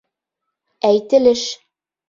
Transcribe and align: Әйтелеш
Әйтелеш 0.91 1.47